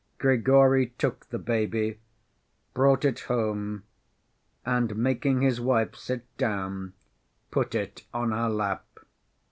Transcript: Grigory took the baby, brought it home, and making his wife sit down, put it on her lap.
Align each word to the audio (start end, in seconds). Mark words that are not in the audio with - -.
Grigory 0.17 0.87
took 0.97 1.27
the 1.27 1.37
baby, 1.37 1.99
brought 2.73 3.05
it 3.05 3.19
home, 3.29 3.83
and 4.65 4.95
making 4.95 5.41
his 5.41 5.61
wife 5.61 5.95
sit 5.95 6.25
down, 6.37 6.93
put 7.51 7.75
it 7.75 8.07
on 8.11 8.31
her 8.31 8.49
lap. 8.49 8.83